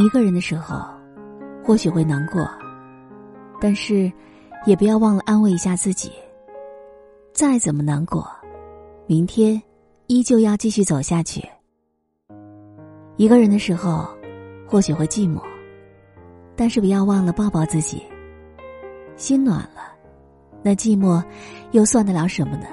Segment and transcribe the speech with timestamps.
[0.00, 0.82] 一个人的时候，
[1.62, 2.48] 或许会难过，
[3.60, 4.10] 但是，
[4.64, 6.10] 也不要忘了安慰一下自己。
[7.34, 8.26] 再怎么难过，
[9.06, 9.60] 明天
[10.06, 11.46] 依旧要继续走下去。
[13.18, 14.08] 一个人的时候，
[14.66, 15.38] 或许会寂寞，
[16.56, 18.02] 但是不要忘了抱抱自己。
[19.16, 19.92] 心暖了，
[20.62, 21.22] 那寂寞
[21.72, 22.64] 又算得了什么呢？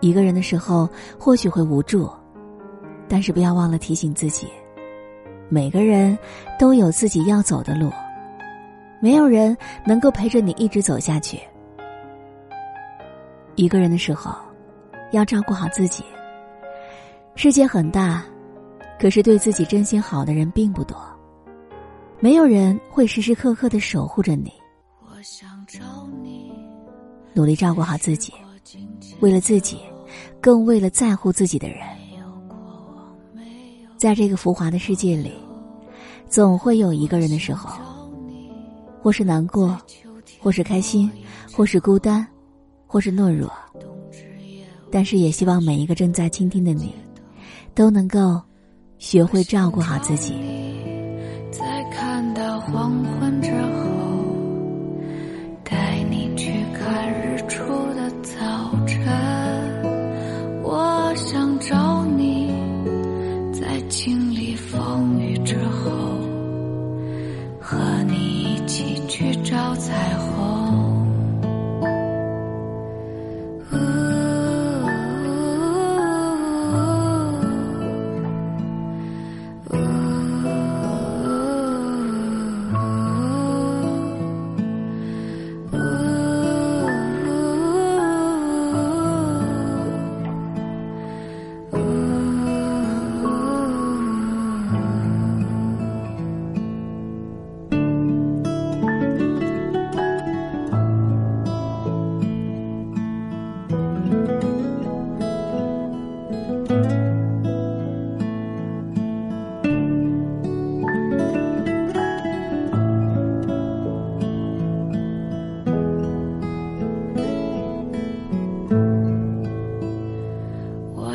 [0.00, 2.10] 一个人的时候，或许会无助，
[3.08, 4.48] 但是不要忘了提醒自己。
[5.48, 6.16] 每个人
[6.58, 7.90] 都有自己要走的路，
[9.00, 11.38] 没有人能够陪着你一直走下去。
[13.54, 14.34] 一个人的时候，
[15.12, 16.02] 要照顾好自己。
[17.36, 18.24] 世界很大，
[18.98, 20.96] 可是对自己真心好的人并不多。
[22.20, 24.52] 没有人会时时刻刻的守护着你。
[25.02, 25.80] 我想找
[26.22, 26.52] 你
[27.32, 28.32] 努力照顾好自己，
[29.20, 29.78] 为了自己，
[30.40, 31.80] 更为了在乎自己的人。
[34.04, 35.32] 在这个浮华的世界里，
[36.28, 37.70] 总会有一个人的时候，
[39.00, 39.78] 或是难过，
[40.38, 41.10] 或是开心，
[41.50, 42.26] 或是孤单，
[42.86, 43.50] 或是懦弱。
[44.92, 46.94] 但是也希望每一个正在倾听的你，
[47.74, 48.38] 都能够
[48.98, 50.34] 学会照顾好自己。
[51.50, 53.40] 在看到黄昏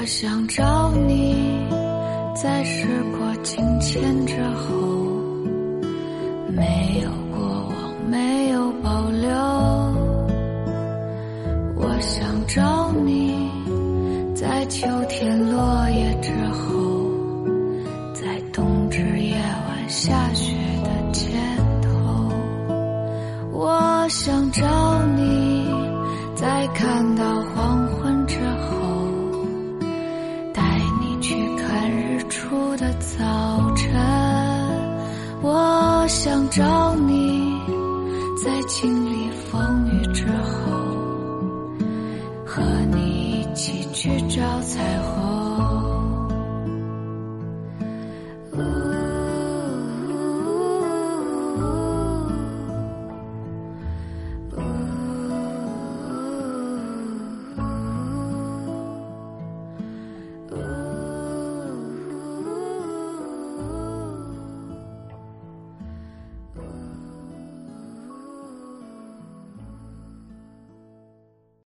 [0.09, 1.35] 想找你，
[2.33, 4.75] 在时过境迁之后，
[6.47, 9.29] 没有过往，没有保留。
[11.75, 13.51] 我想找你，
[14.33, 16.65] 在秋天落叶之后，
[18.15, 21.27] 在冬至夜晚下雪的街
[21.83, 22.31] 头。
[23.53, 24.65] 我想找
[25.15, 25.69] 你，
[26.35, 27.23] 在看到
[36.29, 37.59] 想找你，
[38.37, 40.71] 在经历风雨之后，
[42.45, 42.61] 和
[42.93, 45.28] 你一起去找彩虹。